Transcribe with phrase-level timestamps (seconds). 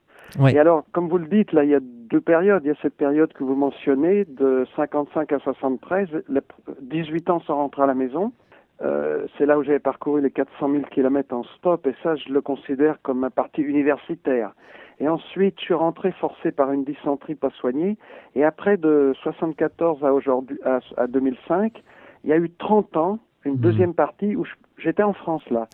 [0.53, 2.61] Et alors, comme vous le dites, là, il y a deux périodes.
[2.63, 6.41] Il y a cette période que vous mentionnez, de 55 à 73, le-
[6.81, 8.31] 18 ans sans rentrer à la maison.
[8.81, 12.31] Euh, c'est là où j'avais parcouru les 400 000 kilomètres en stop, et ça, je
[12.31, 14.53] le considère comme ma partie universitaire.
[14.99, 17.97] Et ensuite, je suis rentré forcé par une dysenterie pas soignée.
[18.35, 21.83] Et après, de 74 à aujourd'hui, à, à 2005,
[22.23, 23.59] il y a eu 30 ans, une Mhm.
[23.59, 24.45] deuxième partie où
[24.77, 25.67] j'étais en France là.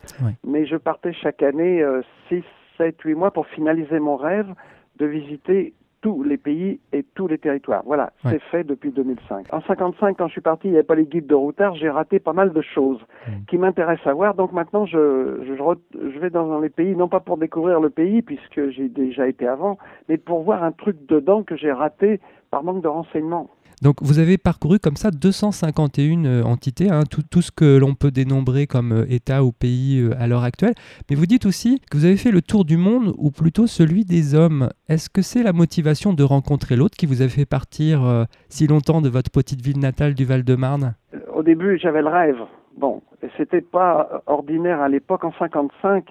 [0.46, 2.44] Mais je partais chaque année euh, 6,
[2.78, 4.54] 7, 8 mois pour finaliser mon rêve
[4.98, 7.82] de visiter tous les pays et tous les territoires.
[7.84, 8.32] Voilà, Ouais.
[8.34, 9.48] c'est fait depuis 2005.
[9.52, 11.90] En 55, quand je suis parti, il n'y avait pas les guides de routard, j'ai
[11.90, 13.46] raté pas mal de choses Mhm.
[13.50, 14.36] qui m'intéressent à voir.
[14.36, 18.70] Donc maintenant, je, je vais dans les pays, non pas pour découvrir le pays, puisque
[18.70, 22.20] j'ai déjà été avant, mais pour voir un truc dedans que j'ai raté
[22.52, 23.50] par manque de renseignements.
[23.84, 27.94] Donc vous avez parcouru comme ça 251 euh, entités, hein, tout, tout ce que l'on
[27.94, 30.74] peut dénombrer comme euh, État ou pays euh, à l'heure actuelle.
[31.10, 34.04] Mais vous dites aussi que vous avez fait le tour du monde, ou plutôt celui
[34.04, 34.70] des hommes.
[34.90, 39.02] Est-ce que c'est la motivation de rencontrer l'autre qui vous a fait partir si longtemps
[39.02, 40.96] de votre petite ville natale du Val-de-Marne?
[41.34, 42.38] Au début, j'avais le rêve.
[42.78, 43.02] Bon,
[43.38, 45.24] c'était pas ordinaire à l'époque.
[45.24, 46.06] En 55,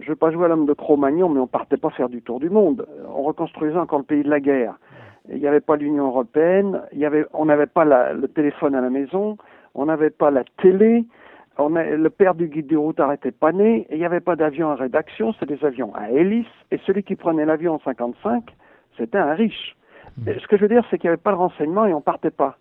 [0.00, 2.40] je veux pas jouer à l'homme de Cro-Magnon, mais on partait pas faire du tour
[2.40, 2.86] du monde.
[3.08, 4.78] On reconstruisait encore le pays de la guerre.
[5.30, 8.74] Il n'y avait pas l'Union européenne, il y avait, on n'avait pas la- le téléphone
[8.74, 9.38] à la maison,
[9.74, 11.04] on n'avait pas la télé,
[11.56, 14.20] on a- le père du guide du routard n'était pas né, et il n'y avait
[14.20, 17.78] pas d'avion à rédaction, c'était des avions à hélice, et celui qui prenait l'avion en
[17.80, 18.44] 55,
[18.98, 19.76] c'était un riche.
[20.28, 22.00] Et Ce que je veux dire, c'est qu'il n'y avait pas le renseignement et on
[22.02, 22.56] partait pas.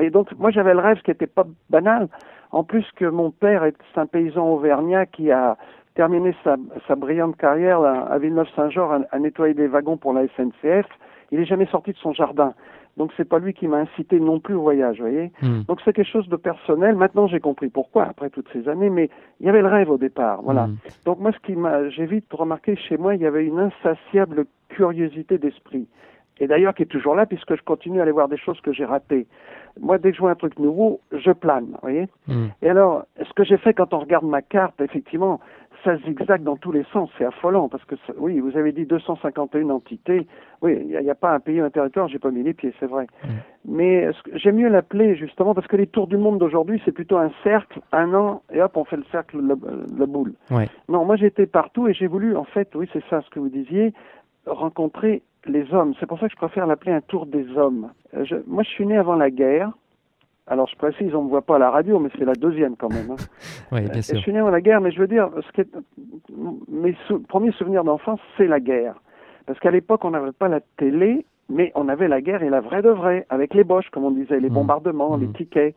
[0.00, 2.08] Et donc, moi, j'avais le rêve qui n'était pas banal.
[2.52, 5.56] En plus que mon père est un paysan auvergnat qui a
[5.96, 6.56] terminé sa,
[6.86, 10.86] sa brillante carrière à, à Villeneuve-Saint-Georges à, à nettoyer des wagons pour la SNCF.
[11.32, 12.54] Il n'est jamais sorti de son jardin.
[12.96, 15.32] Donc, c'est pas lui qui m'a incité non plus au voyage, vous voyez.
[15.42, 15.62] Hmm.
[15.66, 16.94] Donc, c'est quelque chose de personnel.
[16.94, 19.98] Maintenant, j'ai compris pourquoi, après toutes ces années, mais il y avait le rêve au
[19.98, 20.68] départ, voilà.
[20.68, 20.76] Hmm.
[21.04, 24.46] Donc moi, ce qui m'a, j'ai vite remarqué chez moi, il y avait une insatiable
[24.68, 25.88] curiosité d'esprit.
[26.40, 28.72] Et d'ailleurs, qui est toujours là, puisque je continue à aller voir des choses que
[28.72, 29.26] j'ai ratées.
[29.80, 32.08] Moi, dès que je vois un truc nouveau, je plane, vous voyez.
[32.26, 32.46] Hmm.
[32.62, 35.40] Et alors, ce que j'ai fait quand on regarde ma carte, effectivement,
[35.84, 38.86] ça zigzague dans tous les sens, c'est affolant, parce que, ça- oui, vous avez dit
[38.86, 40.26] 251 entités,
[40.62, 42.72] oui, il n'y a, pas un pays ou un territoire, j'ai pas mis les pieds,
[42.80, 43.06] c'est vrai.
[43.22, 43.28] Mm.
[43.66, 47.30] Mais j'aime mieux l'appeler, justement, parce que les tours du monde d'aujourd'hui, c'est plutôt un
[47.42, 49.56] cercle, un an, et hop, on fait le cercle, le,
[49.96, 50.34] le boule.
[50.50, 50.68] Ouais.
[50.88, 53.48] Non, moi j'étais partout et j'ai voulu, en fait, oui, c'est ça ce que vous
[53.50, 53.92] disiez,
[54.46, 55.94] rencontrer les hommes.
[56.00, 57.90] C'est pour ça que je préfère l'appeler un tour des hommes.
[58.14, 59.70] Euh, je- moi, je suis né avant la guerre.
[60.46, 62.76] Alors, je précise, on ne me voit pas à la radio, mais c'est la deuxième
[62.76, 63.10] quand même.
[63.12, 63.16] hein.
[63.92, 64.16] Bien sûr.
[64.16, 65.76] je suis né avant la guerre, mais je veux dire, ce qui est-
[66.68, 68.94] mes sou- premiers souvenirs d'enfance, c'est la guerre.
[69.46, 72.60] Parce qu'à l'époque, on n'avait pas la télé, mais on avait la guerre et la
[72.60, 74.54] vraie de vraie, avec les boches, comme on disait, les Mhm.
[74.54, 75.32] bombardements, les Mhm.
[75.34, 75.74] tickets.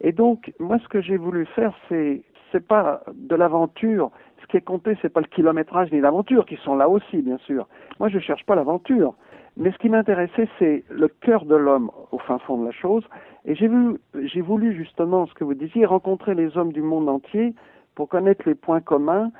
[0.00, 4.10] Et donc, moi, ce que j'ai voulu faire, c'est c'est pas de l'aventure.
[4.52, 7.38] Ce qui est compté, c'est pas le kilométrage ni l'aventure, qui sont là aussi, bien
[7.38, 7.66] sûr.
[7.98, 9.14] Moi, je cherche pas l'aventure.
[9.56, 13.02] Mais ce qui m'intéressait, c'est le cœur de l'homme au fin fond de la chose.
[13.46, 17.08] Et j'ai vu, j'ai voulu justement, ce que vous disiez, rencontrer les hommes du monde
[17.08, 17.54] entier
[17.94, 19.30] pour connaître les points communs,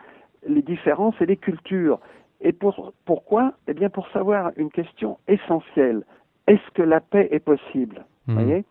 [0.49, 2.01] les différences et les cultures.
[2.41, 3.53] Et pour, pourquoi?
[3.69, 6.05] Eh bien, pour savoir une question essentielle.
[6.47, 8.07] Est-ce que la paix est possible?
[8.27, 8.33] Hmm.
[8.33, 8.65] Vous voyez?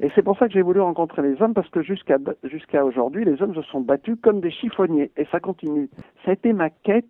[0.00, 3.24] Et c'est pour ça que j'ai voulu rencontrer les hommes, parce que jusqu'à jusqu'à aujourd'hui,
[3.24, 5.88] les hommes se sont battus comme des chiffonniers, et ça continue.
[6.24, 7.06] Ça a été ma quête,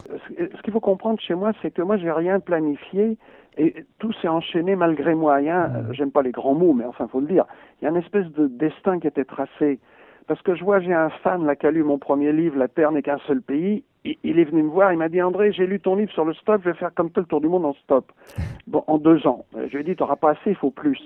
[0.69, 3.17] Qu'il faut comprendre chez moi, c'est que moi, j'ai rien planifié
[3.57, 5.41] et tout s'est enchaîné malgré moi.
[5.41, 5.93] Il y a un-.
[5.95, 7.47] J'aime pas les grands mots, mais enfin, faut le dire.
[7.81, 9.79] Il y a une espèce de destin qui était tracé.
[10.27, 12.69] Parce que je vois, j'ai un fan là qui a lu mon premier livre, La
[12.69, 13.83] Terre n'est qu'un seul pays.
[14.05, 16.27] Il, il est venu me voir, il m'a dit André, j'ai lu ton livre sur
[16.27, 18.13] le stop, je vais faire comme toi le tour du monde en stop.
[18.67, 19.47] Bon, en deux ans.
[19.57, 21.01] Euh, Je lui ai dit, t'auras pas assez, il faut plus.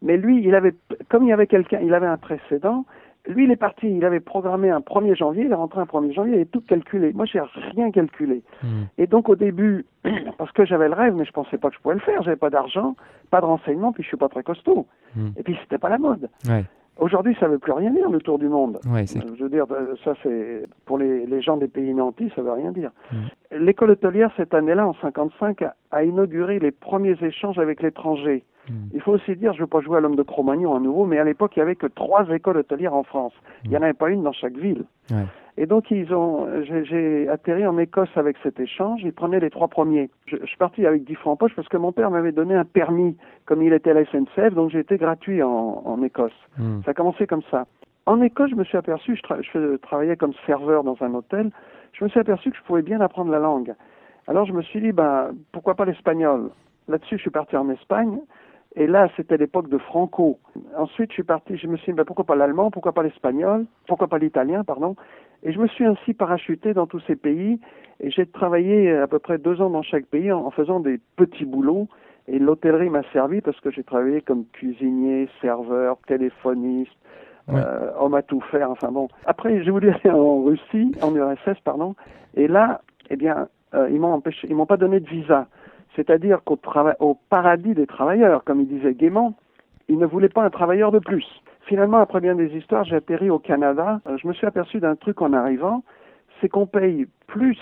[0.00, 0.74] Mais lui, il avait,
[1.08, 2.84] comme il y avait quelqu'un, il avait un précédent.
[3.26, 6.14] Lui, il est parti, il avait programmé un 1er janvier, il est rentré un 1er
[6.14, 7.12] janvier, il avait tout calculé.
[7.12, 7.40] Moi, j'ai
[7.74, 8.42] rien calculé.
[8.62, 8.84] Hmm.
[8.96, 9.84] Et donc au début,
[10.38, 12.36] parce que j'avais le rêve, mais je pensais pas que je pouvais le faire, j'avais
[12.36, 12.96] pas d'argent,
[13.30, 14.86] pas de renseignements, puis je suis pas très costaud.
[15.14, 15.28] Mm.
[15.36, 16.30] Et puis c'était pas la mode.
[16.48, 16.64] Ouais,
[16.98, 18.80] Aujourd'hui, ça veut plus rien dire le tour du monde.
[18.92, 19.04] ouais.
[19.16, 22.42] Euh, Je veux dire, euh, ça c'est pour les, les gens des pays nantis, ça
[22.42, 22.90] veut rien dire.
[23.12, 23.16] Mm.
[23.58, 28.44] L'école hôtelière cette année-là, en 55, a, a inauguré les premiers échanges avec l'étranger.
[28.70, 28.74] Mm.
[28.94, 31.18] Il faut aussi dire, je veux pas jouer à l'homme de Cro-Magnon à nouveau, mais
[31.18, 33.32] à l'époque, il y avait que trois écoles hôtelières en France.
[33.64, 34.84] Il y en avait pas une dans chaque ville.
[35.10, 35.24] Ouais.
[35.60, 36.46] Et donc ils ont,
[36.84, 39.00] j'ai- atterri en Écosse avec cet échange.
[39.02, 40.08] Ils prenaient les trois premiers.
[40.26, 42.54] Je, je suis parti avec 10 francs en poche parce que mon père m'avait donné
[42.54, 46.30] un permis, comme il était à la SNCF, donc j'ai été gratuit en, en Écosse.
[46.58, 46.80] Hmm.
[46.84, 47.66] Ça a commencé comme ça.
[48.06, 51.50] En Écosse, je me suis aperçu, je, tra- je travaillais comme serveur dans un hôtel,
[51.92, 53.74] je me suis aperçu que je pouvais bien apprendre la langue.
[54.28, 56.50] Alors je me suis dit, ben, pourquoi pas l'espagnol?
[56.86, 58.20] Là-dessus, je suis parti en Espagne.
[58.78, 60.38] Et là, c'était l'époque de Franco.
[60.76, 63.66] Ensuite, je suis parti, je me suis dit, ben, pourquoi pas l'allemand, pourquoi pas l'espagnol,
[63.88, 64.94] pourquoi pas l'italien, pardon.
[65.42, 67.58] Et je me suis ainsi parachuté dans tous ces pays.
[68.00, 71.00] Et j'ai travaillé à peu près deux ans dans chaque pays en, en faisant des
[71.16, 71.88] petits boulots.
[72.28, 76.92] Et l'hôtellerie m'a servi parce que j'ai travaillé comme cuisinier, serveur, téléphoniste,
[77.48, 77.54] Ouais.
[77.56, 78.70] euh, homme à tout faire.
[78.70, 79.08] Enfin bon.
[79.24, 81.94] Après, j'ai voulu aller en Russie, en URSS, pardon.
[82.36, 85.46] Et là, eh bien, euh, ils m'ont empêché, ils m'ont pas donné de visa.
[85.98, 89.34] C'est-à-dire qu'au trava- au paradis des travailleurs, comme il disait gaiement,
[89.88, 91.26] ils ne voulaient pas un travailleur de plus.
[91.62, 94.00] Finalement, après bien des histoires, j'ai atterri au Canada.
[94.06, 95.82] Euh, Je me suis aperçu d'un truc en arrivant,
[96.40, 97.58] c'est qu'on paye plus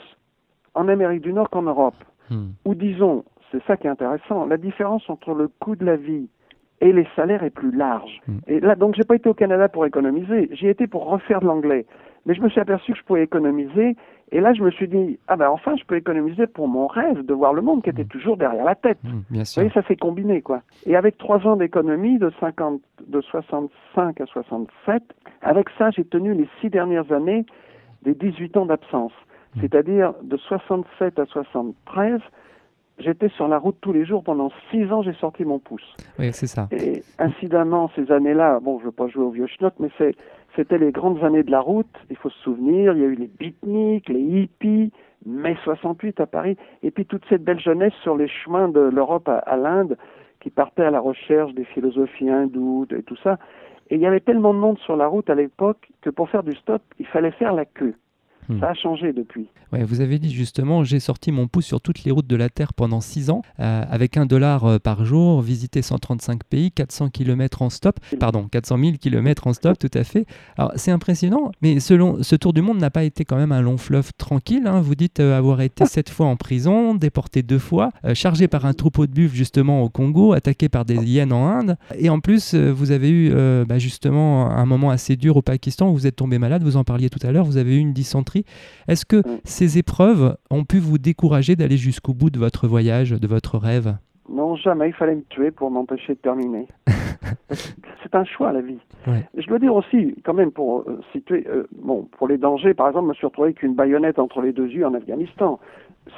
[0.74, 1.96] en Amérique du Nord qu'en Europe.
[2.28, 2.48] Hmm.
[2.66, 6.28] Ou disons, c'est ça qui est intéressant, la différence entre le coût de la vie
[6.82, 8.20] et les salaires est plus large.
[8.28, 8.38] Mm.
[8.48, 11.46] Et là, donc, j'ai pas été au Canada pour économiser, j'y étais pour refaire de
[11.46, 11.86] l'anglais.
[12.26, 13.96] Mais je me suis aperçu que je pouvais économiser,
[14.32, 17.24] et là, je me suis dit, ah ben enfin, je peux économiser pour mon rêve
[17.24, 18.98] de voir le monde qui était toujours derrière la tête.
[19.04, 19.62] Hmm, Bien Vous sûr.
[19.62, 20.62] voyez, ça s'est combiné, quoi.
[20.84, 25.02] Et avec trois ans d'économie, de 50, de 65 à 67,
[25.42, 27.46] avec ça, j'ai tenu les six dernières années
[28.02, 29.12] des 18 ans d'absence.
[29.54, 29.60] Mm.
[29.60, 32.20] C'est-à-dire, de 67 à 73,
[32.98, 34.24] j'étais sur la route tous les jours.
[34.24, 35.96] Pendant six ans, j'ai sorti mon pouce.
[36.18, 36.66] Oui, c'est ça.
[36.72, 40.16] Et incidemment, ces années-là, bon, je ne veux pas jouer au vieux schnock, mais c'est,
[40.56, 41.86] c'était les grandes années de la route.
[42.10, 44.90] Il faut se souvenir, il y a eu les beatniks, les hippies,
[45.24, 49.28] mai 68 à Paris, et puis toute cette belle jeunesse sur les chemins de l'Europe
[49.28, 49.96] à, l'Inde,
[50.40, 53.38] qui partait à la recherche des philosophies hindoues et tout ça.
[53.90, 56.42] Et il y avait tellement de monde sur la route à l'époque que pour faire
[56.42, 57.94] du stop, il fallait faire la queue.
[58.48, 58.60] Hmm.
[58.60, 59.46] Ça a changé depuis.
[59.72, 62.48] Ouais, vous avez dit justement, j'ai sorti mon pouce sur toutes les routes de la
[62.48, 67.08] Terre pendant 6 ans, euh, avec un dollar euh, par jour, visité 135 pays, 400
[67.10, 70.26] km en stop, pardon, 400 000 km en stop, tout à fait.
[70.56, 73.60] Alors c'est impressionnant, mais selon ce tour du monde n'a pas été quand même un
[73.62, 74.66] long fleuve tranquille.
[74.66, 74.80] hein.
[74.80, 78.64] Vous dites euh, avoir été sept fois en prison, déporté deux fois, euh, chargé par
[78.66, 82.20] un troupeau de buffles justement au Congo, attaqué par des hyènes en Inde, et en
[82.20, 83.32] plus vous avez eu
[83.66, 86.62] bah, justement un moment assez dur au Pakistan où vous êtes tombé malade.
[86.62, 88.35] Vous en parliez tout à l'heure, vous avez eu une dysenterie.
[88.88, 93.26] Est-ce que ces épreuves ont pu vous décourager d'aller jusqu'au bout de votre voyage, de
[93.26, 93.96] votre rêve?
[94.56, 94.88] Jamais.
[94.88, 96.68] Il fallait me tuer pour m'empêcher de terminer.
[98.02, 98.78] c'est un choix, la vie.
[99.06, 99.24] Ouais.
[99.36, 102.88] Je dois dire aussi, quand même, pour euh, situer, euh, bon, pour les dangers, par
[102.88, 105.58] exemple, je me suis retrouvé avec une baïonnette entre les deux yeux en Afghanistan,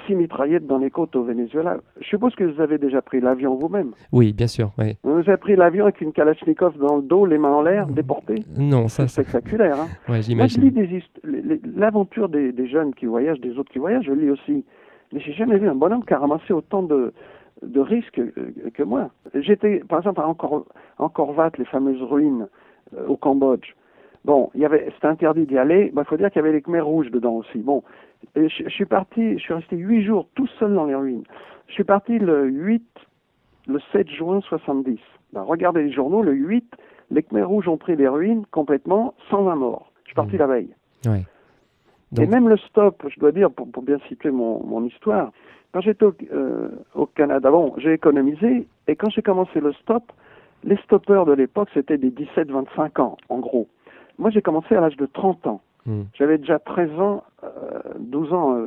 [0.07, 1.79] six mitraillettes dans les côtes au Venezuela.
[2.01, 3.93] Je suppose que vous avez déjà pris l'avion vous-même.
[4.13, 4.71] Oui, bien sûr.
[5.03, 8.37] Vous avez pris l'avion avec une Kalachnikov dans le dos, les mains en l'air, déporté.
[8.57, 9.81] Non, ça, C'est spectaculaire.
[9.81, 11.01] Hein ouais, Moi, je lis j'imagine.
[11.77, 14.65] l'aventure des, des jeunes qui voyagent, des autres qui voyagent, je lis aussi.
[15.13, 17.15] Mais j'ai jamais vu un bonhomme qui a ramassé autant de,
[17.63, 19.11] de risques que, que moi.
[19.35, 20.67] J'étais, par exemple, à Angkor,
[20.99, 22.49] Angkor les fameuses ruines
[22.97, 23.75] euh, au Cambodge.
[24.25, 25.93] Bon, il y avait, c'était interdit d'y aller.
[25.97, 27.59] Il faut dire qu'il y avait les Khmers rouges dedans aussi.
[27.59, 27.83] Bon,
[28.35, 31.25] et je, je suis parti, je suis resté huit jours tout seul dans les ruines.
[31.69, 32.85] Je suis parti le 8,
[33.69, 34.99] le 7 juin 70.
[35.33, 36.65] Ben, regardez les journaux, le 8,
[37.11, 39.93] les Khmers rouges ont pris les ruines complètement sans un mort.
[40.05, 40.39] Je suis parti Mhm.
[40.39, 40.75] la veille.
[42.17, 45.31] Et même le stop, je dois dire, pour, pour bien situer mon, mon histoire,
[45.73, 50.05] quand j'étais au, euh, au Canada, bon, j'ai économisé, et quand j'ai commencé le stop,
[50.65, 53.69] les stoppeurs de l'époque, c'était des 17-25 ans, en gros.
[54.19, 55.61] Moi, j'ai commencé à l'âge de 30 ans.
[55.87, 57.49] hmm, J'avais déjà 13 ans, euh,
[57.99, 58.67] 12 ans euh,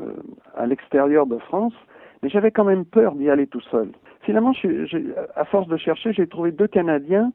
[0.56, 1.74] à l'extérieur de France,
[2.22, 3.90] mais j'avais quand même peur d'y aller tout seul.
[4.22, 7.32] Finalement, je à force de chercher, j'ai trouvé deux Canadiens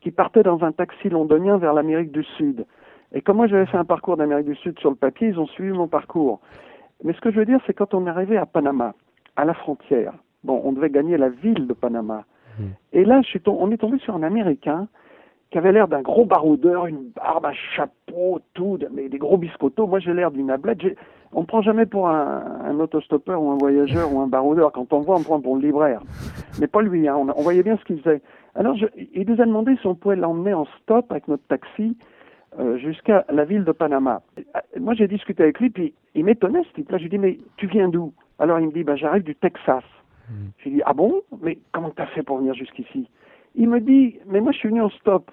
[0.00, 2.66] qui partaient dans un taxi londonien vers l'Amérique du Sud.
[3.14, 5.46] Et comme moi j'avais fait un parcours d'Amérique du Sud sur le papier, ils ont
[5.46, 6.40] suivi mon parcours.
[7.02, 8.94] Mais ce que je veux dire, c'est quand on est arrivé à Panama,
[9.36, 12.24] à la frontière, bon, on devait gagner la ville de Panama.
[12.58, 12.62] Mm.
[12.92, 14.88] Et là, je suis tom- on est tombé sur un Américain
[15.50, 19.86] qui avait l'air d'un gros baroudeur, une barbe, un chapeau, tout, mais des gros biscottos.
[19.86, 20.80] Moi, j'ai l'air d'une ablette.
[21.32, 24.72] On ne prend jamais pour un, un autostoppeur ou un voyageur ou un baroudeur.
[24.72, 26.00] Quand on voit, on me prend pour le libraire.
[26.60, 27.16] Mais pas lui, hein.
[27.16, 28.22] on, on voyait bien ce qu'il faisait.
[28.56, 31.96] Alors, je- il nous a demandé si on pouvait l'emmener en stop avec notre taxi
[32.78, 34.22] jusqu'à la ville de Panama.
[34.38, 34.42] Euh,
[34.80, 36.98] Moi, j'ai discuté avec lui, puis il m'étonnait, ce type-là.
[36.98, 38.12] Je lui dis, mais tu viens d'où?
[38.38, 39.84] Alors, il me dit, ben, j'arrive du Texas.
[40.28, 40.32] Mm.
[40.58, 41.22] Je lui dis, ah bon?
[41.42, 43.08] Mais comment t'as fait pour venir jusqu'ici?
[43.54, 45.30] Il me dit, mais moi, je suis venu en stop.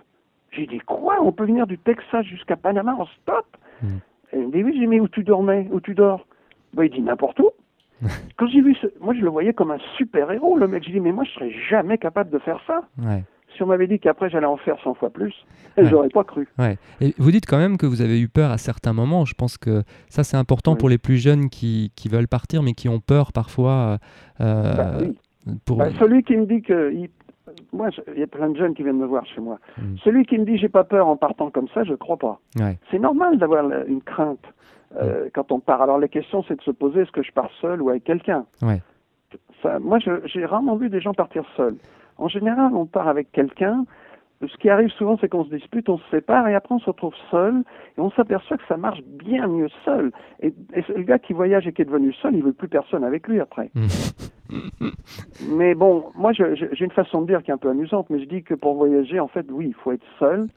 [0.51, 1.17] J'ai dit, quoi?
[1.21, 3.45] On peut venir du Texas jusqu'à Panama en stop?
[3.81, 3.87] Mm.
[4.33, 5.67] Et Il me dit, oui, j'ai dit, mais où tu dormais?
[5.71, 6.25] Où tu dors?
[6.73, 7.49] Ben, Il dit, n'importe où.
[8.37, 8.87] Quand j'ai vu ce...
[8.99, 10.83] Moi, je le voyais comme un super-héros, le mec.
[10.83, 12.81] J'ai dit, mais moi, je serais jamais capable de faire ça.
[12.97, 13.23] Ouais.
[13.55, 15.33] Si on m'avait dit qu'après, j'allais en faire 100 fois plus,
[15.77, 15.85] Ouais.
[15.85, 16.47] j'aurais pas cru.
[16.59, 16.77] Ouais.
[17.01, 19.25] Et vous dites quand même que vous avez eu peur à certains moments.
[19.25, 20.77] Je pense que ça, c'est important Oui.
[20.77, 23.97] pour les plus jeunes qui, qui veulent partir, mais qui ont peur parfois.
[24.41, 25.15] euh, Bah, oui.
[25.65, 25.77] pour...
[25.77, 26.91] Bah, celui qui me dit que...
[26.93, 27.09] il-
[27.73, 29.59] Moi, je- il y a plein de jeunes qui viennent me voir chez moi.
[29.77, 29.95] Mm.
[30.03, 32.39] Celui qui me dit j'ai pas peur en partant comme ça, je crois pas.
[32.59, 32.77] Ouais.
[32.89, 34.45] C'est normal d'avoir la- une crainte
[35.01, 35.81] euh, quand on part.
[35.81, 38.45] Alors les questions, c'est de se poser est-ce que je pars seul ou avec quelqu'un?
[38.61, 38.81] Ouais.
[39.63, 41.75] Ça, Moi, j'ai rarement vu des gens partir seuls.
[42.21, 43.85] En général, on part avec quelqu'un.
[44.41, 46.85] Ce qui arrive souvent, c'est qu'on se dispute, on se sépare et après on se
[46.85, 47.63] retrouve seul
[47.97, 50.11] et on s'aperçoit que ça marche bien mieux seul.
[50.39, 53.03] Et, et le gars qui voyage et qui est devenu seul, il veut plus personne
[53.03, 53.71] avec lui après.
[55.49, 58.25] Mais bon, moi j'ai une façon de dire qui est un peu amusante, mais je
[58.25, 60.47] dis que pour voyager, en fait, oui, il faut être seul.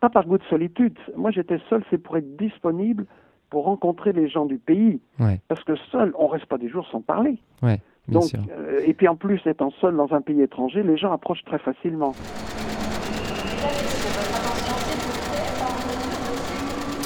[0.00, 0.98] Pas par goût de solitude.
[1.16, 3.06] Moi j'étais seul, c'est pour être disponible
[3.50, 5.00] pour rencontrer les gens du pays.
[5.20, 5.40] Ouais.
[5.48, 7.38] Parce que seul, on reste pas des jours sans parler.
[7.62, 7.80] Ouais.
[8.08, 11.44] Donc, euh, et puis en plus, étant seul dans un pays étranger, les gens approchent
[11.44, 12.14] très facilement.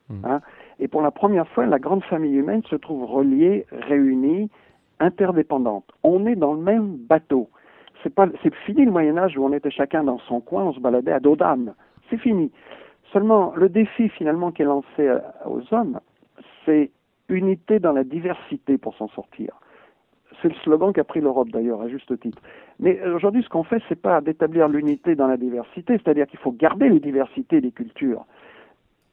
[0.09, 0.25] Mm.
[0.25, 0.41] hein.
[0.79, 4.51] Et pour la première fois, la grande famille humaine se trouve reliée, réunie,
[5.01, 5.85] interdépendante.
[6.03, 7.49] On est dans le même bateau.
[8.03, 11.13] C'est fini le Moyen Âge où on était chacun dans son coin, on se baladait
[11.13, 11.75] à dos d'âne.
[12.11, 12.51] C'est fini.
[13.13, 16.01] Seulement, le défi finalement qui est lancé à- aux hommes,
[16.65, 16.91] c'est
[17.29, 19.59] unité dans la diversité pour s'en sortir.
[20.43, 22.43] C'est le slogan qu'a pris l'Europe d'ailleurs, à juste titre.
[22.81, 26.41] Mais euh, aujourd'hui, ce qu'on fait, c'est pas d'établir l'unité dans la diversité, c'est-à-dire qu'il
[26.41, 28.27] faut garder les diversités des cultures.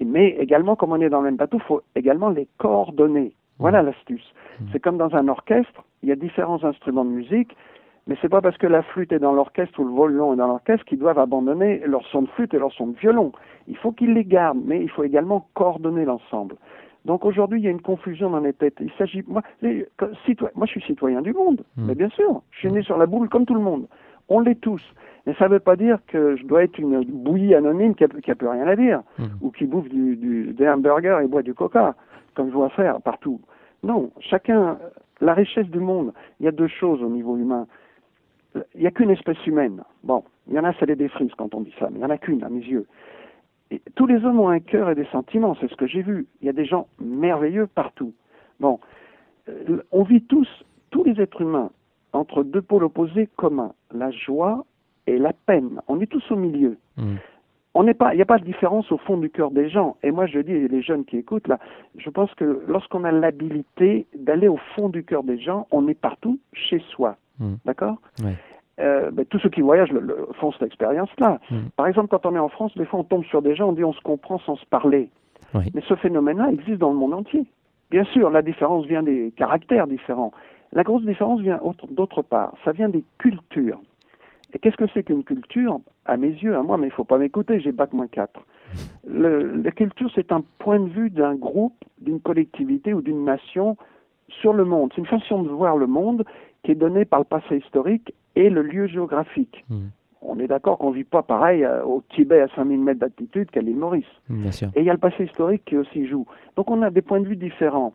[0.05, 3.34] Mais également, comme on est dans le même bateau, il faut également les coordonner.
[3.60, 4.34] Voilà l'astuce.
[4.72, 7.55] C'est comme dans un orchestre, il y a différents instruments de musique,
[8.08, 10.48] mais c'est pas parce que la flûte est dans l'orchestre ou le violon est dans
[10.48, 13.31] l'orchestre qu'ils doivent abandonner leur son de flûte et leur son de violon.
[13.67, 16.55] Il faut qu'ils les gardent, mais il faut également coordonner l'ensemble.
[17.05, 18.77] Donc aujourd'hui, il y a une confusion dans les têtes.
[18.79, 19.88] Il s'agit, moi, les-
[20.55, 21.86] moi, je suis citoyen du monde, Mm.
[21.88, 23.88] mais bien sûr, je suis né sur la boule comme tout le monde.
[24.30, 24.82] On l'est tous.
[25.25, 28.08] Mais ça ne veut pas dire que je dois être une bouillie anonyme qui a,
[28.08, 29.24] qui a plus rien à dire, Mm.
[29.42, 31.96] ou qui bouffe du, du, des hamburgers et boit du coca,
[32.34, 33.40] comme je vois faire partout.
[33.84, 34.78] Non, chacun,
[35.20, 37.68] la richesse du monde, il y a deux choses au niveau humain.
[38.75, 39.84] Il n'y a qu'une espèce humaine.
[40.04, 42.06] Bon, il y en a, ça les défrise quand on dit ça, mais il n'y
[42.06, 42.86] en a qu'une à mes yeux.
[43.70, 46.25] Et tous les hommes ont un cœur et des sentiments, c'est ce que j'ai vu.
[46.42, 48.13] Il y a des gens merveilleux partout.
[48.60, 48.80] Bon,
[49.48, 50.50] euh, on vit tous,
[50.90, 51.70] tous les êtres humains,
[52.13, 54.65] entre deux pôles opposés communs, la joie
[55.08, 55.82] et la peine.
[55.88, 56.77] On est tous au milieu.
[56.98, 57.15] Mm.
[57.74, 59.96] On n'est pas, il n'y a pas de différence au fond du cœur des gens.
[60.03, 61.58] Et moi, je dis, et les jeunes qui écoutent là,
[61.98, 65.94] je pense que lorsqu'on a l'habilité d'aller au fond du cœur des gens, on est
[66.00, 67.15] partout chez soi.
[67.39, 67.53] Mm.
[67.65, 67.96] D'accord?
[68.24, 68.36] Ouais.
[68.80, 71.39] Euh, ben, tous ceux qui voyagent le, le- font cette expérience-là.
[71.50, 71.56] Mm.
[71.77, 73.74] Par exemple, quand on est en France, des fois on tombe sur des gens, on
[73.74, 75.10] dit on se comprend sans se parler.
[75.53, 75.63] Oui.
[75.74, 77.46] Mais ce phénomène-là existe dans le monde entier.
[77.89, 80.32] Bien sûr, la différence vient des caractères différents.
[80.74, 82.54] La grosse différence vient autre- d'autre part.
[82.63, 83.80] Ça vient des cultures.
[84.54, 85.80] Et qu'est-ce que c'est qu'une culture?
[86.06, 88.42] À mes yeux, à moi, mais il faut pas m'écouter, j'ai bac moins 4.
[89.08, 93.78] Le, la culture, c'est un point de vue d'un groupe, d'une collectivité ou d'une nation
[94.30, 94.92] sur le monde.
[94.96, 96.24] C'est une façon de voir le monde
[96.63, 99.66] qui est donnée par le passé historique et le lieu géographique.
[99.70, 99.80] Mm.
[100.22, 103.62] On est d'accord qu'on vit pas pareil euh, au Tibet à 5000 mètres d'altitude qu'à
[103.62, 104.06] l'île Maurice.
[104.30, 104.70] Bien sûr.
[104.75, 106.25] Et il y a le passé historique qui aussi joue.
[106.56, 107.94] Donc on a des points de vue différents.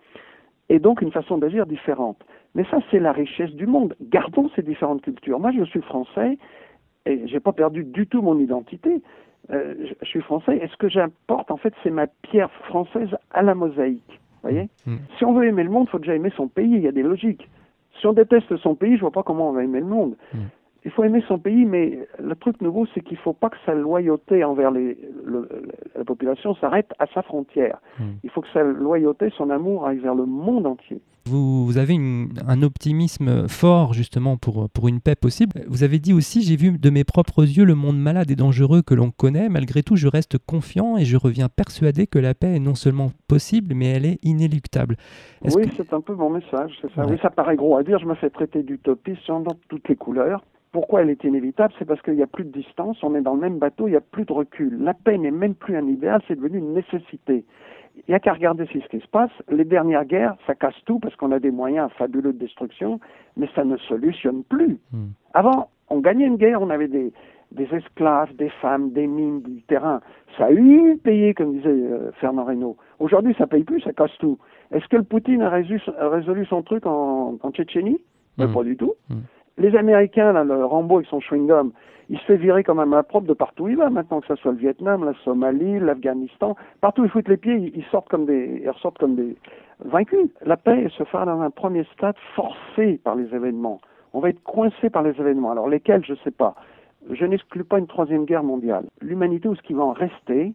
[0.69, 2.19] Et donc une façon d'agir différente.
[2.55, 3.95] Mais ça, c'est la richesse du monde.
[4.01, 5.39] Gardons ces différentes cultures.
[5.39, 6.39] Moi, je suis français
[7.05, 9.03] et j'ai pas perdu du tout mon identité.
[9.51, 13.43] Euh, je, suis français et ce que j'importe, en fait, c'est ma pierre française à
[13.43, 14.21] la mosaïque.
[14.43, 14.69] voyez?
[14.87, 14.97] Mm.
[15.17, 16.93] Si on veut aimer le monde, il faut déjà aimer son pays, il y a
[16.93, 17.49] des logiques.
[18.01, 20.17] Si on déteste son pays, je vois pas comment on va aimer le monde.
[20.35, 20.39] Mm.
[20.87, 23.75] Il faut aimer son pays, mais le truc nouveau, c'est qu'il faut pas que sa
[23.75, 25.49] loyauté envers les, le-
[25.97, 27.79] la population s'arrête à sa frontière.
[27.99, 28.05] Mm.
[28.23, 31.01] Il faut que sa loyauté, son amour aille vers le monde entier.
[31.25, 35.55] Vous, vous avez une- un optimisme fort justement pour, pour une paix possible.
[35.67, 38.83] Vous avez dit aussi, j'ai vu de mes propres yeux le monde malade et dangereux
[38.83, 39.49] que l'on connaît.
[39.49, 43.11] Malgré tout, je reste confiant et je reviens persuadé que la paix est non seulement
[43.27, 44.95] possible, mais elle est inéluctable.
[45.43, 47.05] Oui, que- c'est un peu mon message, c'est ça.
[47.05, 47.13] Ouais.
[47.15, 50.45] Oui, ça paraît gros à dire, je me fais traiter d'utopiste, j'en toutes les couleurs.
[50.73, 51.73] Pourquoi elle est inévitable?
[51.79, 53.93] C'est parce qu'il n'y a plus de distance, on est dans le même bateau, il
[53.93, 54.79] n'y a plus de recul.
[54.83, 57.45] La paix n'est même plus un idéal, c'est devenu une nécessité.
[57.97, 59.31] Il n'y a qu'à regarder ce qui se passe.
[59.51, 63.01] Les dernières guerres, ça casse tout parce qu'on a des moyens fabuleux de destruction,
[63.37, 64.79] mais ça ne solutionne plus.
[64.93, 65.09] Hmm.
[65.33, 67.11] Avant, on gagnait une guerre, on avait des,
[67.53, 70.01] des esclaves, des femmes, des mines, du terrain.
[70.37, 72.77] Ça a eu payé, comme disait euh, Fernand Reynaud.
[72.99, 74.39] Aujourd'hui, ça paye plus, ça casse tout.
[74.73, 78.01] Est-ce que le Poutine a résolu, a résolu son truc en, en Tchétchénie?
[78.37, 78.53] Ben, Mm.
[78.55, 78.95] Pas du tout.
[79.09, 79.15] Mm.
[79.59, 81.73] Les Américains, là, le Rambo avec son chewing-gum,
[82.09, 84.37] il se fait virer comme un main de partout où il va maintenant, que ce
[84.37, 86.55] soit le Vietnam, la Somalie, l'Afghanistan.
[86.81, 89.37] Partout où ils foutent les pieds, ils, ils sortent comme des, ils ressortent comme des
[89.81, 90.29] vaincus.
[90.45, 93.81] La paix se fera dans un premier stade forcé par les événements.
[94.13, 95.51] On va être coincé par les événements.
[95.51, 96.55] Alors lesquels, je ne sais pas.
[97.11, 98.87] Je n'exclus pas une troisième guerre mondiale.
[99.01, 100.55] L'humanité, ou ce qui va en rester,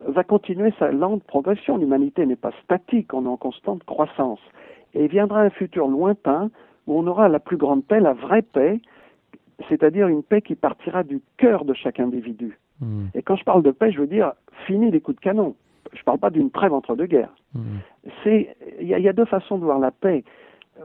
[0.00, 1.76] va continuer sa lente progression.
[1.76, 4.40] L'humanité n'est pas statique, on est en constante croissance.
[4.94, 6.50] Et il viendra un futur lointain
[6.86, 8.80] où on aura la plus grande paix, la vraie paix,
[9.68, 12.58] c'est-à-dire une paix qui partira du cœur de chaque individu.
[12.80, 13.06] Hmm.
[13.14, 14.32] Et quand je parle de paix, je veux dire
[14.66, 15.54] fini les coups de canon.
[15.92, 17.34] Je ne parle pas d'une trêve entre deux guerres.
[17.54, 17.78] Hmm.
[18.26, 18.48] Il
[18.80, 20.24] y, a- il y a deux façons de voir la paix.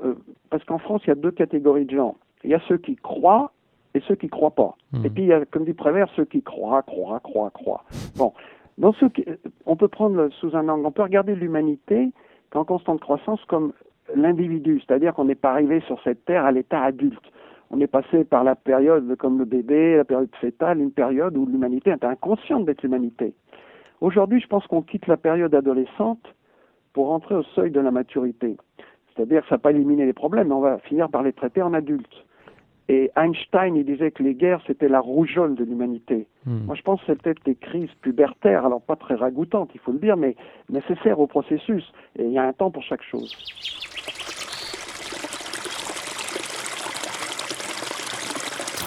[0.05, 0.13] Euh,
[0.51, 2.15] parce qu'en France, il y a deux catégories de gens.
[2.43, 3.51] Il y a ceux qui croient
[3.95, 4.75] et ceux qui croient pas.
[4.91, 5.03] Hmm.
[5.05, 7.83] Et puis, il y a, comme dit Prévert, ceux qui croient, croient, croient, croient.
[8.17, 8.33] Bon.
[8.77, 9.25] Dans ceux qui,
[9.65, 12.11] on peut prendre sous un angle, on peut regarder l'humanité
[12.53, 13.73] en constante croissance comme
[14.15, 17.23] l'individu, c'est-à-dire qu'on n'est pas arrivé sur cette terre à l'état adulte.
[17.71, 21.45] On est passé par la période comme le bébé, la période fétale, une période où
[21.45, 23.33] l'humanité était inconsciente d'être l'humanité.
[24.01, 26.35] Aujourd'hui, je pense qu'on quitte la période adolescente
[26.93, 28.57] pour rentrer au seuil de la maturité.
[29.13, 31.61] C'est-à-dire que ça n'a pas éliminé les problèmes, mais on va finir par les traiter
[31.61, 32.25] en adultes.
[32.91, 36.25] Et Einstein, il disait que les guerres, c'était la rougeole de l'humanité.
[36.47, 36.65] Hmm.
[36.65, 39.91] Moi, je pense que c'est peut-être des crises pubertaires, alors pas très ragoûtantes, il faut
[39.91, 40.35] le dire, mais
[40.69, 41.83] nécessaires au processus.
[42.17, 43.37] Et il y a un temps pour chaque chose.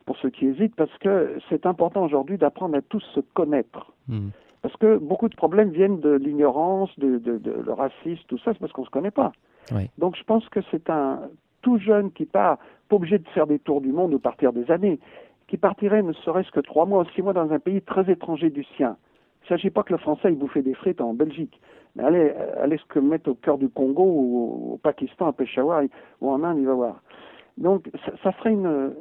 [0.06, 3.94] pour ceux qui hésitent, parce que c'est important aujourd'hui d'apprendre à tous se connaître.
[4.08, 4.30] Hmm.
[4.62, 8.52] Parce que beaucoup de problèmes viennent de l'ignorance, de, de, de le racisme, tout ça,
[8.52, 9.32] c'est parce qu'on ne se connaît pas.
[9.72, 9.90] Oui.
[9.98, 11.22] Donc je pense que c'est un
[11.62, 12.58] tout jeune qui part,
[12.90, 15.00] pas obligé de faire des tours du monde ou partir des années,
[15.50, 18.52] qui partirait ne serait-ce que trois mois ou six mois dans un pays très étranger
[18.52, 18.96] du sien.
[19.42, 21.60] Il ne s'agit pas que le Français il bouffait des frites en Belgique,
[21.96, 25.84] mais allez, euh, allez se mettre au cœur du Congo ou au Pakistan, à Peshawar
[26.22, 27.02] ou en Inde, il va voir.
[27.58, 28.94] Donc ça, ça ferait une,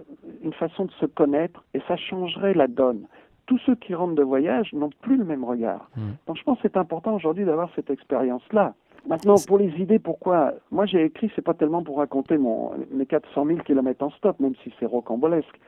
[0.43, 3.07] une façon de se connaître et ça changerait la donne.
[3.47, 5.91] Tous ceux qui rentrent de voyage n'ont plus le même regard.
[5.97, 6.01] Mm.
[6.27, 8.75] Donc je pense que c'est important aujourd'hui d'avoir cette expérience-là.
[9.07, 10.55] Maintenant, pour les idées, pourquoi?
[10.71, 14.39] Moi, j'ai écrit, c'est pas tellement pour raconter mon, mes 400 000 kilomètres en stop,
[14.41, 15.59] même si c'est rocambolesque.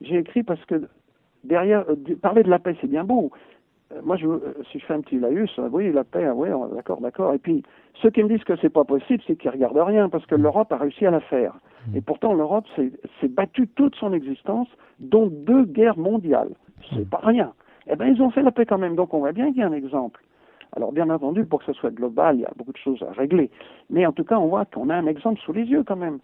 [0.00, 0.88] J'ai écrit parce que
[1.44, 3.30] derrière, euh, parler de la paix, c'est bien beau.
[3.92, 6.34] Euh, moi, je, euh, si je fais un petit laïus, euh, oui, la paix, ah
[6.34, 7.32] oui, d'accord, d'accord.
[7.32, 7.62] Et puis,
[8.02, 10.72] ceux qui me disent que c'est pas possible, c'est qu'ils regardent rien, parce que l'Europe
[10.72, 11.54] a réussi à la faire.
[11.94, 16.50] Et pourtant, l'Europe s'est battue toute son existence, dont deux guerres mondiales.
[16.92, 17.52] C'est pas rien.
[17.90, 19.62] Eh bien, ils ont fait la paix quand même, donc on voit bien qu'il y
[19.62, 20.22] a un exemple.
[20.76, 23.12] Alors, bien entendu, pour que ce soit global, il y a beaucoup de choses à
[23.12, 23.50] régler.
[23.88, 26.18] Mais en tout cas, on voit qu'on a un exemple sous les yeux quand même.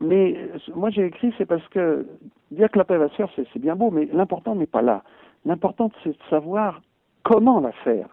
[0.00, 2.06] Mais euh, moi, j'ai écrit, c'est parce que
[2.50, 5.02] dire que la paix va se faire, c'est bien beau, mais l'important n'est pas là.
[5.44, 6.82] L'important, c'est de savoir
[7.22, 8.08] comment la faire.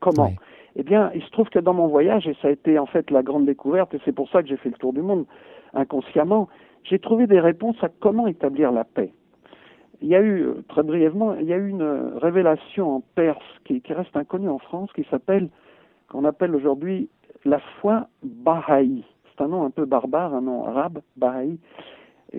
[0.00, 0.36] Comment Oui.
[0.76, 3.10] Eh bien, il se trouve que dans mon voyage, et ça a été en fait
[3.10, 5.26] la grande découverte, et c'est pour ça que j'ai fait le tour du monde
[5.74, 6.48] inconsciemment,
[6.84, 9.12] j'ai trouvé des réponses à comment établir la paix.
[10.00, 13.00] Il y a eu, euh, très brièvement, il y a eu une euh, révélation en
[13.16, 15.48] Perse qui, qui reste inconnue en France, qui s'appelle,
[16.08, 17.08] qu'on appelle aujourd'hui
[17.44, 19.04] la foi Baha'i.
[19.40, 21.58] Un nom un peu barbare, un nom arabe, Baha'i,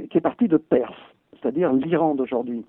[0.09, 0.93] qui est parti de Perse,
[1.33, 2.65] c'est-à-dire l'Iran d'aujourd'hui.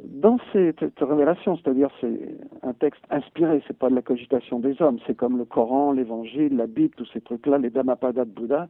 [0.00, 4.80] Dans cette, cette révélation, c'est-à-dire c'est un texte inspiré, c'est pas de la cogitation des
[4.82, 8.68] hommes, c'est comme le Coran, l'Évangile, la Bible, tous ces trucs-là, les Dhammapada de Bouddha,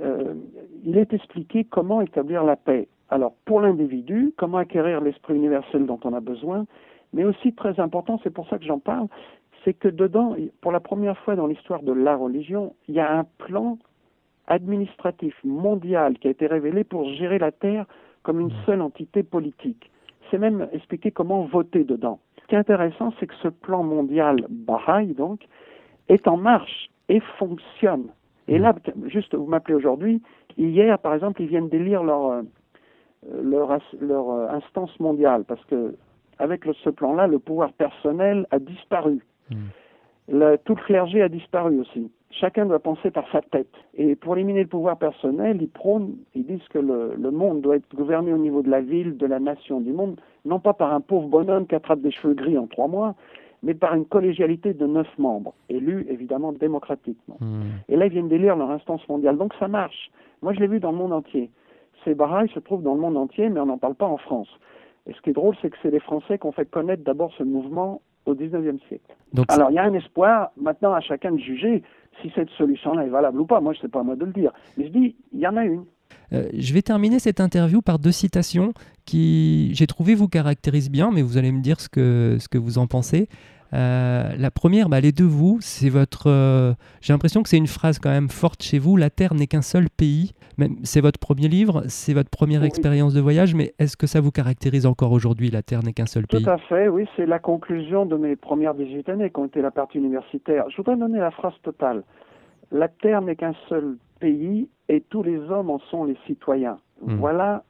[0.00, 0.34] euh,
[0.84, 2.88] il est expliqué comment établir la paix.
[3.10, 6.66] Alors, pour l'individu, comment acquérir l'esprit universel dont on a besoin,
[7.12, 9.08] mais aussi très important, c'est pour ça que j'en parle,
[9.64, 13.18] c'est que dedans, pour la première fois dans l'histoire de la religion, il y a
[13.18, 13.78] un plan
[14.46, 17.86] administratif mondial qui a été révélé pour gérer la Terre
[18.22, 19.90] comme une seule entité politique.
[20.30, 22.18] C'est même expliqué comment voter dedans.
[22.42, 25.46] Ce qui est intéressant, c'est que ce plan mondial Baha'i, donc,
[26.08, 28.08] est en marche et fonctionne.
[28.48, 28.74] Et là,
[29.06, 30.20] juste, vous m'appelez aujourd'hui,
[30.58, 32.42] hier, par exemple, ils viennent d'élire leur, euh,
[33.42, 35.94] leur, leur euh, instance mondiale, parce que
[36.38, 39.20] avec ce plan-là, le pouvoir personnel a disparu.
[40.28, 42.10] Le, tout le clergé a disparu aussi.
[42.30, 43.72] Chacun doit penser par sa tête.
[43.94, 47.76] Et pour éliminer le pouvoir personnel, ils prônent, ils disent que le, le, monde doit
[47.76, 50.92] être gouverné au niveau de la ville, de la nation, du monde, non pas par
[50.92, 53.14] un pauvre bonhomme qui attrape des cheveux gris en trois mois,
[53.62, 57.38] mais par une collégialité de neuf membres, élus évidemment démocratiquement.
[57.40, 57.62] Mmh.
[57.88, 59.36] Et là, ils viennent d'élire leur instance mondiale.
[59.38, 60.10] Donc ça marche.
[60.42, 61.50] Moi, je l'ai vu dans le monde entier.
[62.04, 64.48] Ces barrages se trouvent dans le monde entier, mais on n'en parle pas en France.
[65.06, 67.32] Et ce qui est drôle, c'est que c'est les Français qui ont fait connaître d'abord
[67.38, 69.14] ce mouvement au XIXe siècle.
[69.32, 71.82] Donc, Alors il y a un espoir, maintenant à chacun de juger
[72.22, 73.60] si cette solution-là est valable ou pas.
[73.60, 74.52] Moi, je sais pas à moi de le dire.
[74.76, 75.84] Mais je dis, il y en a une.
[76.32, 78.72] Euh, je vais terminer cette interview par deux citations
[79.04, 82.58] qui, j'ai trouvé, vous caractérisent bien, mais vous allez me dire ce que, ce que
[82.58, 83.28] vous en pensez.
[83.74, 85.58] Euh, la première, bah, elle est de vous.
[85.60, 86.28] C'est votre.
[86.28, 88.96] Euh, j'ai l'impression que c'est une phrase quand même forte chez vous.
[88.96, 90.32] La Terre n'est qu'un seul pays.
[90.84, 92.68] C'est votre premier livre, c'est votre première Oui.
[92.68, 96.06] expérience de voyage, mais est-ce que ça vous caractérise encore aujourd'hui La Terre n'est qu'un
[96.06, 96.44] seul pays?
[96.44, 99.60] Tout à fait, oui, c'est la conclusion de mes premières 18 années qui ont été
[99.60, 100.66] la partie universitaire.
[100.70, 102.04] Je voudrais donner la phrase totale.
[102.70, 106.78] La Terre n'est qu'un seul pays et tous les hommes en sont les citoyens.
[107.02, 107.16] Mm.
[107.16, 107.64] Voilà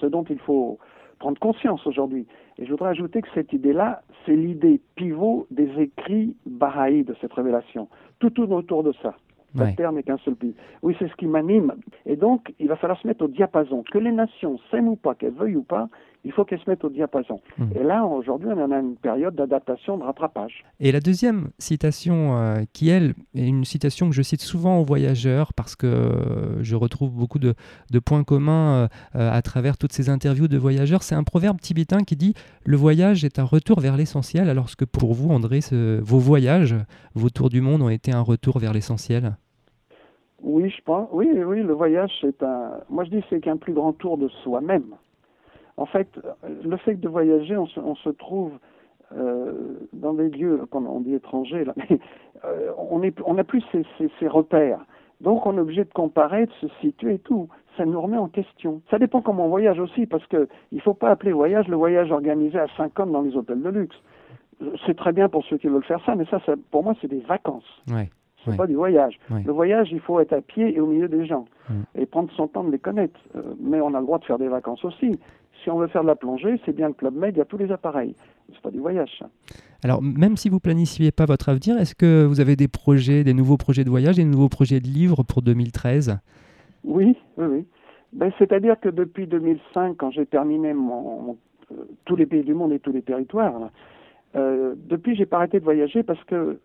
[0.00, 0.78] ce dont il faut
[1.18, 2.26] prendre conscience aujourd'hui.
[2.58, 7.32] Et je voudrais ajouter que cette idée-là, c'est l'idée pivot des écrits bahaïs de cette
[7.32, 7.88] révélation.
[8.18, 9.14] Tout tourne autour de ça.
[9.54, 9.72] La.
[9.72, 10.54] Terre n'est qu'un seul pays.
[10.82, 11.72] Oui, c'est ce qui m'anime.
[12.04, 13.84] Et donc, il va falloir se mettre au diapason.
[13.90, 15.88] Que les nations s'aiment ou pas, qu'elles veuillent ou pas,
[16.26, 17.40] il faut qu'elles se mettent au diapason.
[17.56, 17.68] Mhm.
[17.80, 20.64] Et là, aujourd'hui, on en a une période d'adaptation, de rattrapage.
[20.80, 24.84] Et la deuxième citation, euh, qui elle est une citation que je cite souvent aux
[24.84, 27.54] voyageurs parce que euh, je retrouve beaucoup de,
[27.92, 31.60] de points communs euh, euh, à travers toutes ces interviews de voyageurs, c'est un proverbe
[31.60, 32.34] tibétain qui dit
[32.64, 36.74] Le voyage est un retour vers l'essentiel, alors que pour vous, André, ce- vos voyages,
[37.14, 39.36] vos tours du monde ont été un retour vers l'essentiel?
[40.42, 41.08] Oui, je pense.
[41.12, 42.72] Oui, oui, le voyage, c'est un.
[42.90, 44.84] Moi, je dis c'est qu'un plus grand tour de soi-même.
[45.76, 46.08] En fait,
[46.64, 48.52] le fait de voyager, on se, on se trouve
[49.14, 49.52] euh,
[49.92, 51.98] dans des lieux, on dit étrangers, là, mais
[52.44, 54.80] euh, on est, on n'a plus ces, ces, ces repères.
[55.20, 57.48] Donc, on est obligé de comparer, de se situer et tout.
[57.76, 58.82] Ça nous remet en question.
[58.90, 62.10] Ça dépend comment on voyage aussi, parce que il faut pas appeler voyage le voyage
[62.10, 63.96] organisé à 5 hommes dans les hôtels de luxe.
[64.86, 67.08] C'est très bien pour ceux qui veulent faire ça, mais ça, ça pour moi, c'est
[67.08, 67.82] des vacances.
[67.88, 68.10] Ouais.
[68.44, 69.18] C'est pas du voyage.
[69.28, 71.82] Le voyage, il faut être à pied et au milieu des gens Mm.
[71.96, 73.18] et prendre son temps de les connaître.
[73.34, 75.18] Euh, mais on a le droit de faire des vacances aussi.
[75.62, 77.44] Si on veut faire de la plongée, c'est bien le Club Med, il y a
[77.44, 78.14] tous les appareils.
[78.52, 79.22] C'est pas du voyage.
[79.82, 83.34] Alors, même si vous planifiez pas votre avenir, est-ce que vous avez des projets, des
[83.34, 86.18] nouveaux projets de voyage, des nouveaux projets de livres pour 2013
[86.84, 87.64] Oui, oui, oui.
[88.12, 91.36] Ben, C'est-à-dire que depuis 2005, quand j'ai terminé mon, mon-
[91.72, 93.70] euh, tous les pays du monde et tous les territoires, là,
[94.36, 96.60] euh, depuis, j'ai pas arrêté de voyager parce que,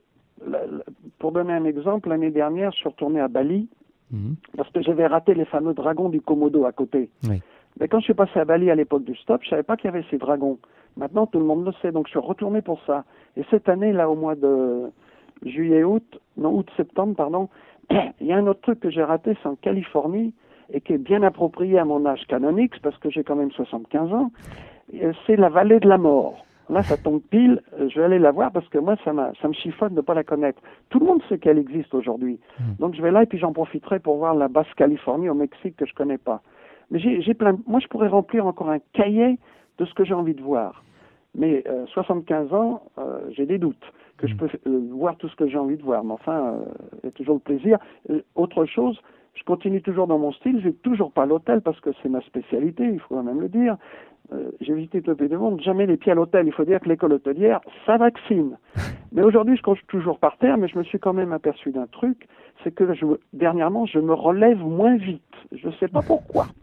[0.46, 0.84] la- la-
[1.20, 3.68] pour donner un exemple, l'année dernière, je suis retourné à Bali
[4.12, 4.36] Mhm.
[4.58, 7.10] parce que j'avais raté les fameux dragons du Komodo à côté.
[7.28, 7.42] Oui.
[7.80, 9.86] Mais quand je suis passé à Bali à l'époque du stop, je savais pas qu'il
[9.86, 10.58] y avait ces dragons.
[10.98, 13.06] Maintenant, tout le monde le sait, donc je suis retourné pour ça.
[13.38, 14.92] Et cette année, là, au mois de
[15.46, 17.50] juillet-août, non, août-septembre, pardon,
[17.90, 20.34] il y a un autre truc que j'ai raté, c'est en Californie,
[20.74, 24.14] et qui est bien approprié à mon âge canonique, parce que j'ai quand même 75
[24.14, 24.32] ans,
[25.26, 26.46] c'est la vallée de la mort.
[26.70, 29.54] Là, ça tombe pile, je vais aller la voir parce que moi, ça, ça me
[29.54, 30.62] chiffonne de ne pas la connaître.
[30.90, 32.40] Tout le monde sait qu'elle existe aujourd'hui.
[32.60, 32.64] Mm.
[32.80, 35.86] Donc, je vais là et puis j'en profiterai pour voir la Basse-Californie au Mexique que
[35.86, 36.42] je connais pas.
[36.92, 37.58] Mais j'ai j'ai plein.
[37.68, 39.40] Moi, je pourrais remplir encore un cahier
[39.80, 40.84] de ce que j'ai envie de voir.
[41.34, 44.38] Mais euh, 75 ans, euh, j'ai des doutes que je Mm.
[44.38, 46.04] peux euh, voir tout ce que j'ai envie de voir.
[46.04, 46.66] Mais enfin, euh,
[47.02, 47.78] il y a toujours le plaisir.
[48.10, 49.00] Euh, autre chose,
[49.34, 50.60] je continue toujours dans mon style.
[50.60, 52.84] Je vais toujours pas l'hôtel parce que c'est ma spécialité.
[52.86, 53.78] Il faut quand même le dire.
[54.34, 56.48] Euh, j'ai visité tout le monde, jamais les pieds à l'hôtel.
[56.48, 58.58] Il faut dire que l'école hôtelière, ça vaccine.
[59.12, 61.86] Mais aujourd'hui, je couche toujours par terre, mais je me suis quand même aperçu d'un
[61.88, 62.30] truc,
[62.63, 65.22] c'est que je, dernièrement, je me relève moins vite.
[65.52, 66.48] Je ne sais pas pourquoi.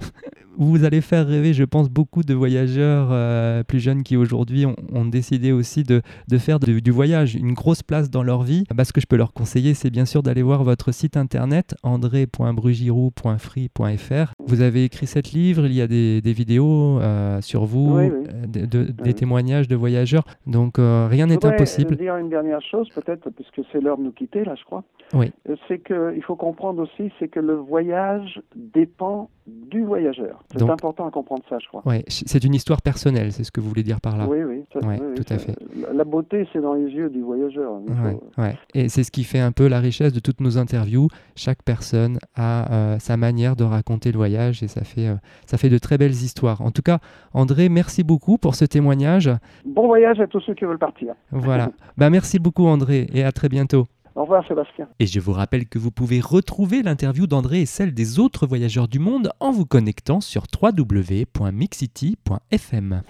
[0.60, 4.74] Vous allez faire rêver, je pense, beaucoup de voyageurs euh, plus jeunes qui aujourd'hui ont,
[4.92, 8.64] ont décidé aussi de, de faire de- du voyage une grosse place dans leur vie.
[8.74, 11.76] Bah, ce que je peux leur conseiller, c'est bien sûr d'aller voir votre site internet
[11.84, 14.32] andré.brugirou.free.fr.
[14.46, 18.04] Vous avez écrit sept livres, il y a des, des vidéos euh, sur vous, Oui,
[18.10, 18.26] oui.
[18.28, 20.24] euh, de- de- des témoignages de voyageurs.
[20.46, 21.94] Donc euh, rien Je n'est impossible.
[21.94, 24.84] euh, dire une dernière chose, peut-être, puisque c'est l'heure de nous quitter, là, je crois.
[25.14, 25.32] Oui.
[25.68, 29.30] C'est que il faut comprendre aussi, c'est que le voyage dépend
[29.70, 30.42] du voyageur.
[30.52, 31.82] C'est Donc- important à comprendre ça, je crois.
[31.86, 34.26] Ouais, c'est une histoire personnelle, c'est ce que vous voulez dire par là.
[34.28, 35.54] Oui, oui, ça- Ouais, oui, oui, tout à fait.
[35.92, 37.72] La, beauté, c'est dans les yeux du voyageur.
[37.72, 38.56] Ouais, faut- ouais.
[38.74, 41.08] Et c'est ce qui fait un peu la richesse de toutes nos interviews.
[41.36, 45.14] Chaque personne a euh, sa manière de raconter le voyage et ça fait, euh,
[45.46, 46.62] ça fait de très belles histoires.
[46.62, 46.98] En tout cas,
[47.34, 49.30] André, merci beaucoup pour ce témoignage.
[49.66, 51.14] Bon voyage à tous ceux qui veulent partir.
[51.30, 51.70] Voilà.
[51.96, 53.86] bah, merci beaucoup, André, et à très bientôt.
[54.18, 54.88] Au revoir, Sébastien.
[54.98, 58.88] Et je vous rappelle que vous pouvez retrouver l'interview d'André et celle des autres voyageurs
[58.88, 63.02] du monde en vous connectant sur www.mixcity.fm.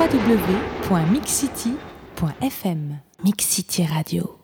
[0.00, 4.37] www.mixcity.fm Mix City Radio.